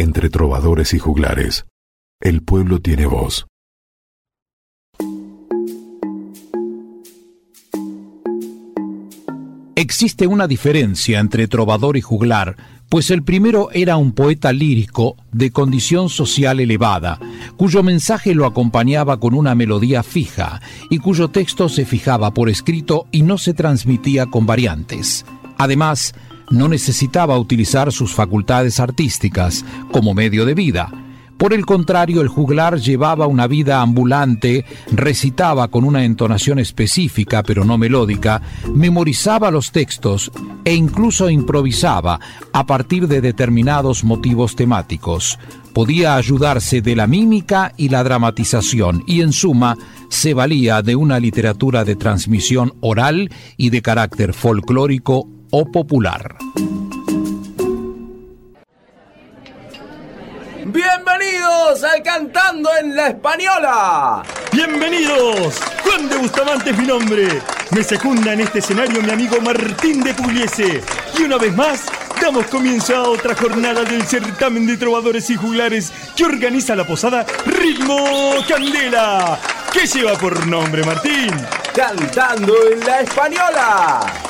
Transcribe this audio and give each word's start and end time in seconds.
Entre 0.00 0.30
trovadores 0.30 0.94
y 0.94 0.98
juglares, 0.98 1.66
el 2.22 2.40
pueblo 2.42 2.80
tiene 2.80 3.04
voz. 3.04 3.46
Existe 9.76 10.26
una 10.26 10.46
diferencia 10.46 11.20
entre 11.20 11.48
trovador 11.48 11.98
y 11.98 12.00
juglar, 12.00 12.56
pues 12.88 13.10
el 13.10 13.22
primero 13.22 13.68
era 13.72 13.98
un 13.98 14.12
poeta 14.12 14.54
lírico 14.54 15.16
de 15.32 15.50
condición 15.50 16.08
social 16.08 16.60
elevada, 16.60 17.20
cuyo 17.58 17.82
mensaje 17.82 18.34
lo 18.34 18.46
acompañaba 18.46 19.20
con 19.20 19.34
una 19.34 19.54
melodía 19.54 20.02
fija 20.02 20.62
y 20.88 20.96
cuyo 20.96 21.28
texto 21.28 21.68
se 21.68 21.84
fijaba 21.84 22.32
por 22.32 22.48
escrito 22.48 23.06
y 23.12 23.20
no 23.20 23.36
se 23.36 23.52
transmitía 23.52 24.24
con 24.24 24.46
variantes. 24.46 25.26
Además, 25.58 26.14
no 26.50 26.68
necesitaba 26.68 27.38
utilizar 27.38 27.92
sus 27.92 28.12
facultades 28.12 28.80
artísticas 28.80 29.64
como 29.90 30.14
medio 30.14 30.44
de 30.44 30.54
vida, 30.54 30.90
por 31.40 31.54
el 31.54 31.64
contrario, 31.64 32.20
el 32.20 32.28
juglar 32.28 32.78
llevaba 32.78 33.26
una 33.26 33.46
vida 33.46 33.80
ambulante, 33.80 34.66
recitaba 34.92 35.68
con 35.68 35.84
una 35.84 36.04
entonación 36.04 36.58
específica 36.58 37.42
pero 37.42 37.64
no 37.64 37.78
melódica, 37.78 38.42
memorizaba 38.74 39.50
los 39.50 39.72
textos 39.72 40.30
e 40.66 40.74
incluso 40.74 41.30
improvisaba 41.30 42.20
a 42.52 42.66
partir 42.66 43.08
de 43.08 43.22
determinados 43.22 44.04
motivos 44.04 44.54
temáticos. 44.54 45.38
Podía 45.72 46.16
ayudarse 46.16 46.82
de 46.82 46.94
la 46.94 47.06
mímica 47.06 47.72
y 47.78 47.88
la 47.88 48.04
dramatización 48.04 49.02
y 49.06 49.22
en 49.22 49.32
suma 49.32 49.78
se 50.10 50.34
valía 50.34 50.82
de 50.82 50.94
una 50.94 51.18
literatura 51.18 51.86
de 51.86 51.96
transmisión 51.96 52.74
oral 52.80 53.30
y 53.56 53.70
de 53.70 53.80
carácter 53.80 54.34
folclórico 54.34 55.39
o 55.50 55.64
popular. 55.64 56.36
Bienvenidos 60.64 61.82
al 61.84 62.02
Cantando 62.02 62.70
en 62.80 62.94
la 62.94 63.08
Española. 63.08 64.22
Bienvenidos. 64.52 65.58
Juan 65.82 66.08
de 66.08 66.16
Bustamante 66.16 66.70
es 66.70 66.78
mi 66.78 66.86
nombre. 66.86 67.28
Me 67.70 67.82
secunda 67.82 68.32
en 68.32 68.40
este 68.40 68.60
escenario 68.60 69.02
mi 69.02 69.10
amigo 69.10 69.40
Martín 69.40 70.02
de 70.02 70.14
Pugliese. 70.14 70.80
Y 71.18 71.22
una 71.22 71.38
vez 71.38 71.54
más, 71.56 71.86
damos 72.20 72.46
comienzo 72.46 72.96
a 72.96 73.08
otra 73.08 73.34
jornada 73.34 73.82
del 73.84 74.04
certamen 74.04 74.66
de 74.66 74.76
trovadores 74.76 75.28
y 75.30 75.36
juglares 75.36 75.92
que 76.16 76.24
organiza 76.24 76.76
la 76.76 76.86
posada 76.86 77.26
Ritmo 77.46 78.34
Candela. 78.48 79.38
¿Qué 79.72 79.86
lleva 79.86 80.12
por 80.14 80.46
nombre, 80.46 80.84
Martín? 80.84 81.30
Cantando 81.74 82.54
en 82.70 82.80
la 82.80 83.00
Española. 83.00 84.29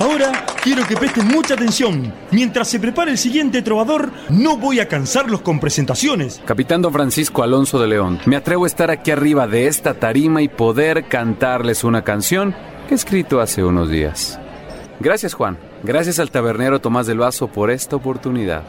Ahora 0.00 0.44
quiero 0.62 0.86
que 0.86 0.96
presten 0.96 1.28
mucha 1.28 1.54
atención. 1.54 2.12
Mientras 2.32 2.68
se 2.68 2.80
prepara 2.80 3.10
el 3.10 3.18
siguiente 3.18 3.62
trovador, 3.62 4.10
no 4.28 4.56
voy 4.56 4.80
a 4.80 4.88
cansarlos 4.88 5.40
con 5.40 5.60
presentaciones. 5.60 6.42
Capitán 6.44 6.82
Don 6.82 6.92
Francisco 6.92 7.42
Alonso 7.42 7.78
de 7.78 7.86
León, 7.86 8.18
me 8.26 8.36
atrevo 8.36 8.64
a 8.64 8.66
estar 8.66 8.90
aquí 8.90 9.12
arriba 9.12 9.46
de 9.46 9.68
esta 9.68 9.94
tarima 9.94 10.42
y 10.42 10.48
poder 10.48 11.04
cantarles 11.04 11.84
una 11.84 12.02
canción 12.02 12.54
que 12.88 12.94
he 12.94 12.96
escrito 12.96 13.40
hace 13.40 13.62
unos 13.62 13.88
días. 13.88 14.38
Gracias 14.98 15.34
Juan, 15.34 15.58
gracias 15.82 16.18
al 16.18 16.30
tabernero 16.30 16.80
Tomás 16.80 17.06
del 17.06 17.18
Vaso 17.18 17.48
por 17.48 17.70
esta 17.70 17.96
oportunidad. 17.96 18.62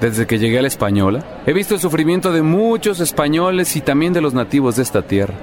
Desde 0.00 0.26
que 0.26 0.38
llegué 0.38 0.58
a 0.58 0.62
la 0.62 0.68
Española, 0.68 1.42
he 1.46 1.52
visto 1.52 1.74
el 1.74 1.80
sufrimiento 1.80 2.32
de 2.32 2.40
muchos 2.40 3.00
españoles 3.00 3.76
y 3.76 3.82
también 3.82 4.14
de 4.14 4.22
los 4.22 4.32
nativos 4.32 4.76
de 4.76 4.82
esta 4.82 5.02
tierra. 5.02 5.34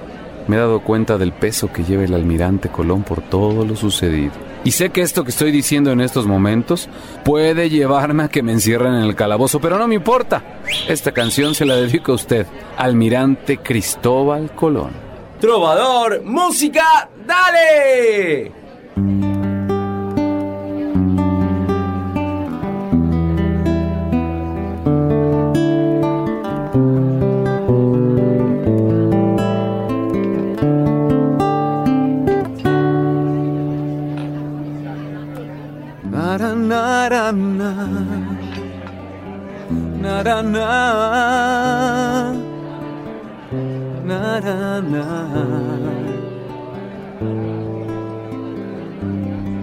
Me 0.47 0.55
he 0.55 0.59
dado 0.59 0.81
cuenta 0.81 1.17
del 1.17 1.33
peso 1.33 1.71
que 1.71 1.83
lleva 1.83 2.03
el 2.03 2.13
almirante 2.13 2.69
Colón 2.69 3.03
por 3.03 3.21
todo 3.21 3.65
lo 3.65 3.75
sucedido. 3.75 4.31
Y 4.63 4.71
sé 4.71 4.89
que 4.89 5.01
esto 5.01 5.23
que 5.23 5.29
estoy 5.29 5.51
diciendo 5.51 5.91
en 5.91 6.01
estos 6.01 6.25
momentos 6.25 6.89
puede 7.23 7.69
llevarme 7.69 8.23
a 8.23 8.29
que 8.29 8.43
me 8.43 8.51
encierren 8.51 8.93
en 8.95 9.03
el 9.03 9.15
calabozo, 9.15 9.59
pero 9.59 9.77
no 9.77 9.87
me 9.87 9.95
importa. 9.95 10.43
Esta 10.87 11.11
canción 11.11 11.55
se 11.55 11.65
la 11.65 11.75
dedico 11.75 12.11
a 12.11 12.15
usted, 12.15 12.47
almirante 12.77 13.57
Cristóbal 13.57 14.51
Colón. 14.55 14.91
Trovador, 15.39 16.23
música, 16.23 17.09
dale. 17.25 18.51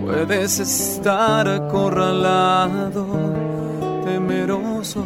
Puedes 0.05 0.61
estar 0.61 1.49
acorralado, 1.49 3.07
temeroso, 4.05 5.05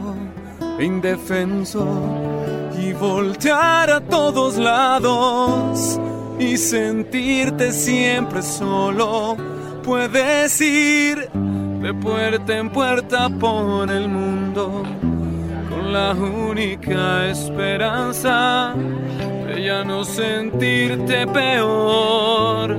indefenso 0.78 1.86
y 2.78 2.92
voltear 2.92 3.90
a 3.90 4.00
todos 4.00 4.58
lados 4.58 5.98
y 6.38 6.58
sentirte 6.58 7.72
siempre 7.72 8.42
solo. 8.42 9.36
Puedes 9.82 10.60
ir 10.60 11.27
de 11.88 11.94
puerta 11.94 12.58
en 12.58 12.68
puerta 12.68 13.30
por 13.30 13.90
el 13.90 14.08
mundo 14.10 14.82
con 15.70 15.90
la 15.90 16.12
única 16.12 17.28
esperanza 17.28 18.74
de 19.46 19.62
ya 19.64 19.84
no 19.84 20.04
sentirte 20.04 21.26
peor. 21.28 22.76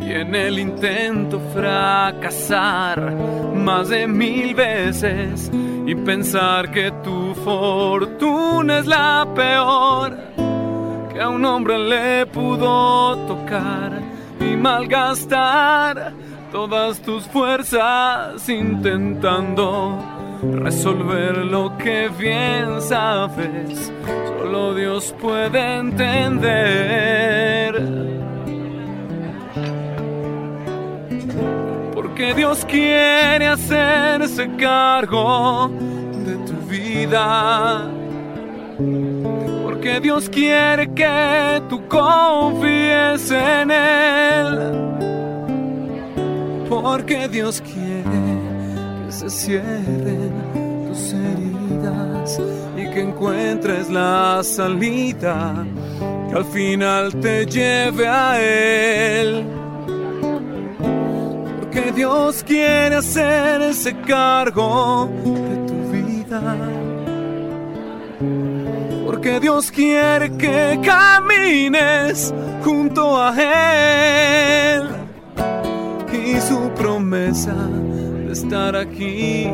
Y 0.00 0.10
en 0.10 0.34
el 0.34 0.58
intento 0.58 1.38
fracasar 1.52 3.14
más 3.54 3.90
de 3.90 4.06
mil 4.06 4.54
veces 4.54 5.50
y 5.86 5.94
pensar 5.94 6.70
que 6.70 6.90
tu 7.04 7.34
fortuna 7.44 8.78
es 8.78 8.86
la 8.86 9.28
peor 9.34 10.16
que 11.12 11.20
a 11.20 11.28
un 11.28 11.44
hombre 11.44 11.78
le 11.78 12.24
pudo 12.24 13.18
tocar 13.26 14.00
y 14.40 14.56
malgastar 14.56 16.25
todas 16.56 16.98
tus 17.02 17.24
fuerzas 17.24 18.48
intentando 18.48 19.98
resolver 20.62 21.36
lo 21.36 21.76
que 21.76 22.08
bien 22.18 22.80
solo 22.80 24.74
Dios 24.74 25.14
puede 25.20 25.60
entender. 25.80 27.74
Porque 31.94 32.32
Dios 32.32 32.64
quiere 32.64 33.48
hacerse 33.48 34.48
cargo 34.56 35.70
de 36.24 36.36
tu 36.46 36.54
vida. 36.70 37.86
Porque 39.62 40.00
Dios 40.00 40.30
quiere 40.30 40.90
que 40.94 41.62
tú 41.68 41.86
confíes 41.86 43.30
en 43.30 43.70
Él 43.70 44.95
porque 46.82 47.28
Dios 47.28 47.62
quiere 47.62 48.02
que 49.06 49.12
se 49.12 49.30
cierren 49.30 50.32
tus 50.88 51.12
heridas 51.12 52.40
y 52.76 52.90
que 52.92 53.00
encuentres 53.00 53.88
la 53.90 54.42
salida 54.42 55.64
que 56.28 56.34
al 56.34 56.44
final 56.44 57.14
te 57.20 57.46
lleve 57.46 58.06
a 58.06 58.40
Él. 58.40 59.46
Porque 61.60 61.92
Dios 61.92 62.42
quiere 62.42 62.96
hacerse 62.96 63.96
cargo 64.02 65.08
de 65.24 65.56
tu 65.66 65.78
vida. 65.92 66.56
Porque 69.06 69.40
Dios 69.40 69.70
quiere 69.70 70.36
que 70.36 70.78
camines 70.82 72.34
junto 72.62 73.16
a 73.20 73.34
Él 73.34 75.05
y 76.26 76.40
su 76.40 76.70
promesa 76.74 77.54
de 77.54 78.32
estar 78.32 78.74
aquí 78.74 79.46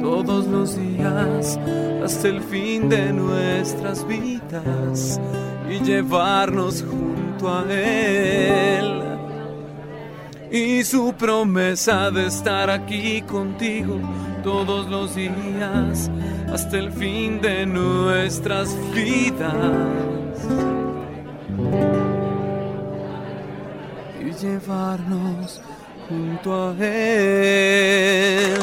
todos 0.00 0.46
los 0.46 0.76
días 0.76 1.58
hasta 2.04 2.28
el 2.28 2.40
fin 2.40 2.88
de 2.88 3.12
nuestras 3.12 4.06
vidas 4.06 5.20
y 5.68 5.82
llevarnos 5.82 6.84
junto 6.88 7.52
a 7.52 7.64
Él. 7.68 9.02
Y 10.52 10.84
su 10.84 11.12
promesa 11.14 12.12
de 12.12 12.26
estar 12.26 12.70
aquí 12.70 13.22
contigo 13.22 13.98
todos 14.44 14.88
los 14.88 15.16
días 15.16 16.10
hasta 16.52 16.78
el 16.78 16.92
fin 16.92 17.40
de 17.40 17.66
nuestras 17.66 18.76
vidas. 18.94 19.50
Y 24.20 24.30
llevarnos 24.46 25.60
junto 26.08 26.68
a 26.70 26.74
él. 26.80 28.58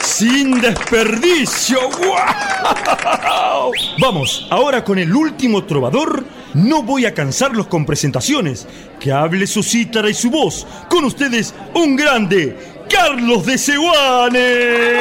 Sin 0.00 0.60
desperdicio, 0.60 1.78
¡Wow! 1.90 3.72
Vamos, 4.00 4.48
ahora 4.50 4.82
con 4.82 4.98
el 4.98 5.14
último 5.14 5.64
trovador, 5.64 6.24
no 6.54 6.82
voy 6.82 7.06
a 7.06 7.14
cansarlos 7.14 7.68
con 7.68 7.86
presentaciones. 7.86 8.66
Que 8.98 9.12
hable 9.12 9.46
su 9.46 9.62
cítara 9.62 10.10
y 10.10 10.14
su 10.14 10.30
voz. 10.30 10.66
Con 10.90 11.04
ustedes, 11.04 11.54
un 11.74 11.94
grande, 11.94 12.58
Carlos 12.90 13.46
de 13.46 13.58
Seguane. 13.58 14.98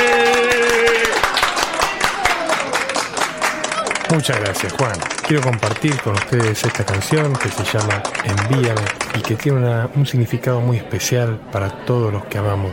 Muchas 4.10 4.40
gracias, 4.40 4.74
Juan. 4.74 4.98
Quiero 5.28 5.44
compartir 5.44 6.00
con 6.02 6.14
ustedes 6.14 6.64
esta 6.64 6.86
canción 6.86 7.34
que 7.34 7.50
se 7.50 7.64
llama 7.64 8.02
Envíame 8.24 8.82
y 9.16 9.22
que 9.22 9.36
tiene 9.36 9.86
un 9.96 10.06
significado 10.06 10.62
muy 10.62 10.78
especial 10.78 11.40
para 11.52 11.70
todos 11.86 12.14
los 12.14 12.26
que 12.26 12.38
amamos 12.38 12.72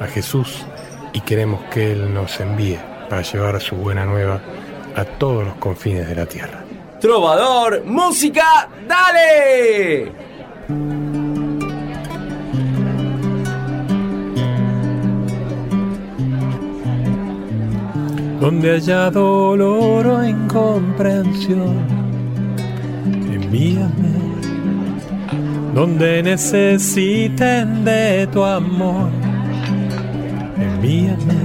a 0.00 0.06
Jesús 0.06 0.64
y 1.12 1.20
queremos 1.20 1.64
que 1.72 1.92
Él 1.92 2.14
nos 2.14 2.38
envíe 2.40 2.78
para 3.10 3.22
llevar 3.22 3.60
su 3.60 3.74
buena 3.76 4.04
nueva 4.04 4.40
a 4.94 5.04
todos 5.04 5.44
los 5.44 5.54
confines 5.56 6.08
de 6.08 6.14
la 6.14 6.26
tierra. 6.26 6.64
Trovador, 7.00 7.84
música, 7.84 8.68
dale. 8.86 10.12
Donde 18.56 18.76
haya 18.76 19.10
dolor 19.10 20.06
o 20.06 20.24
incomprensión, 20.26 21.76
envíame. 23.30 24.16
Donde 25.74 26.22
necesiten 26.22 27.84
de 27.84 28.26
tu 28.32 28.42
amor, 28.42 29.10
envíame. 30.58 31.44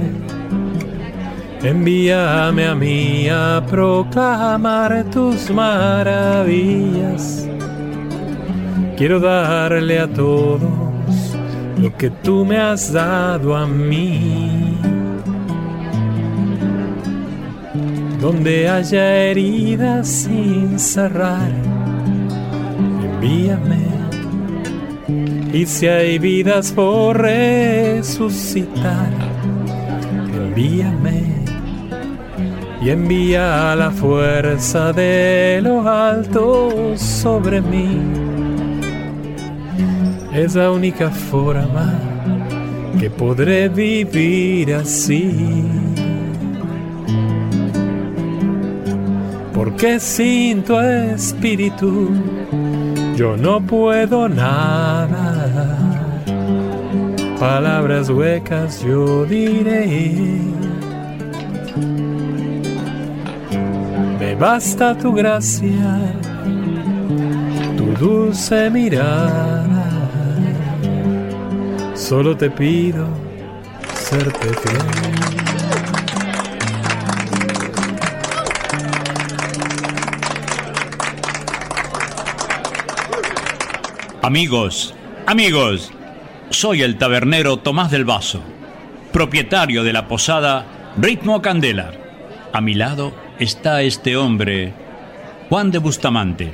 Envíame 1.62 2.66
a 2.66 2.74
mí 2.74 3.28
a 3.28 3.62
proclamar 3.68 5.04
tus 5.10 5.50
maravillas. 5.50 7.46
Quiero 8.96 9.20
darle 9.20 10.00
a 10.00 10.10
todos 10.10 10.62
lo 11.76 11.94
que 11.94 12.08
tú 12.08 12.46
me 12.46 12.56
has 12.56 12.90
dado 12.90 13.54
a 13.54 13.66
mí. 13.66 14.91
Donde 18.22 18.68
haya 18.68 19.16
heridas 19.16 20.06
sin 20.06 20.78
cerrar, 20.78 21.50
envíame. 23.02 23.82
Y 25.52 25.66
si 25.66 25.88
hay 25.88 26.20
vidas 26.20 26.70
por 26.70 27.20
resucitar, 27.20 29.10
envíame 30.32 31.24
y 32.80 32.90
envía 32.90 33.74
la 33.74 33.90
fuerza 33.90 34.92
de 34.92 35.58
lo 35.60 35.80
alto 35.88 36.96
sobre 36.96 37.60
mí. 37.60 37.88
Es 40.32 40.54
la 40.54 40.70
única 40.70 41.10
forma 41.10 41.98
que 43.00 43.10
podré 43.10 43.68
vivir 43.68 44.74
así. 44.74 45.91
Porque 49.64 50.00
sin 50.00 50.64
tu 50.64 50.76
espíritu 50.80 52.10
yo 53.14 53.36
no 53.36 53.60
puedo 53.60 54.28
nada. 54.28 55.78
Palabras 57.38 58.10
huecas 58.10 58.82
yo 58.82 59.24
diré 59.24 60.40
basta 64.34 64.98
tu 64.98 65.12
gracia, 65.12 66.00
tu 67.76 67.86
dulce 68.04 68.68
mirada. 68.70 69.86
Solo 71.94 72.36
te 72.36 72.50
pido 72.50 73.06
serte 73.94 74.48
fiel. 74.62 75.51
Amigos, 84.24 84.94
amigos, 85.26 85.90
soy 86.50 86.82
el 86.82 86.96
tabernero 86.96 87.56
Tomás 87.56 87.90
del 87.90 88.04
Vaso, 88.04 88.40
propietario 89.12 89.82
de 89.82 89.92
la 89.92 90.06
posada 90.06 90.92
Ritmo 90.96 91.42
Candela. 91.42 91.90
A 92.52 92.60
mi 92.60 92.74
lado 92.74 93.12
está 93.40 93.82
este 93.82 94.16
hombre, 94.16 94.74
Juan 95.48 95.72
de 95.72 95.78
Bustamante, 95.78 96.52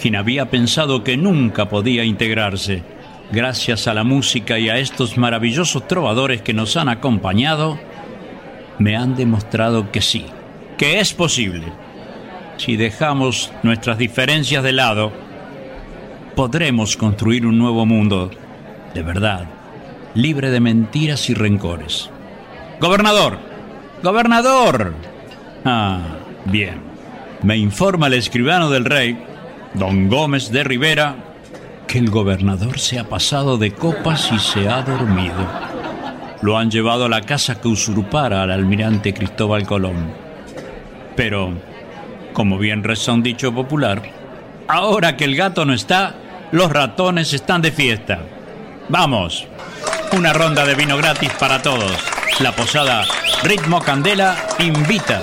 quien 0.00 0.16
había 0.16 0.48
pensado 0.48 1.04
que 1.04 1.18
nunca 1.18 1.68
podía 1.68 2.04
integrarse. 2.04 2.84
Gracias 3.30 3.86
a 3.86 3.92
la 3.92 4.02
música 4.02 4.58
y 4.58 4.70
a 4.70 4.78
estos 4.78 5.18
maravillosos 5.18 5.86
trovadores 5.86 6.40
que 6.40 6.54
nos 6.54 6.78
han 6.78 6.88
acompañado, 6.88 7.78
me 8.78 8.96
han 8.96 9.14
demostrado 9.14 9.92
que 9.92 10.00
sí, 10.00 10.24
que 10.78 11.00
es 11.00 11.12
posible. 11.12 11.66
Si 12.56 12.76
dejamos 12.76 13.52
nuestras 13.62 13.98
diferencias 13.98 14.64
de 14.64 14.72
lado, 14.72 15.12
podremos 16.34 16.96
construir 16.96 17.46
un 17.46 17.58
nuevo 17.58 17.86
mundo, 17.86 18.30
de 18.94 19.02
verdad, 19.02 19.46
libre 20.14 20.50
de 20.50 20.60
mentiras 20.60 21.30
y 21.30 21.34
rencores. 21.34 22.10
Gobernador, 22.80 23.38
gobernador. 24.02 24.94
Ah, 25.64 26.00
Bien, 26.46 26.80
me 27.42 27.56
informa 27.56 28.06
el 28.06 28.14
escribano 28.14 28.70
del 28.70 28.84
rey, 28.84 29.16
don 29.74 30.08
Gómez 30.08 30.50
de 30.50 30.64
Rivera, 30.64 31.14
que 31.86 31.98
el 31.98 32.10
gobernador 32.10 32.78
se 32.78 32.98
ha 32.98 33.08
pasado 33.08 33.58
de 33.58 33.72
copas 33.72 34.32
y 34.32 34.38
se 34.38 34.68
ha 34.68 34.82
dormido. 34.82 35.46
Lo 36.40 36.56
han 36.56 36.70
llevado 36.70 37.04
a 37.04 37.08
la 37.08 37.20
casa 37.20 37.60
que 37.60 37.68
usurpara 37.68 38.42
al 38.42 38.50
almirante 38.50 39.12
Cristóbal 39.12 39.66
Colón. 39.66 40.12
Pero, 41.14 41.52
como 42.32 42.58
bien 42.58 42.82
reza 42.82 43.12
un 43.12 43.22
dicho 43.22 43.52
popular, 43.54 44.02
ahora 44.70 45.16
que 45.16 45.24
el 45.24 45.36
gato 45.36 45.64
no 45.64 45.74
está, 45.74 46.14
los 46.52 46.70
ratones 46.70 47.32
están 47.32 47.62
de 47.62 47.72
fiesta. 47.72 48.20
Vamos, 48.88 49.46
una 50.12 50.32
ronda 50.32 50.64
de 50.64 50.74
vino 50.74 50.96
gratis 50.96 51.30
para 51.38 51.62
todos. 51.62 51.92
La 52.40 52.52
posada 52.52 53.04
Ritmo 53.42 53.80
Candela 53.80 54.36
invita. 54.58 55.20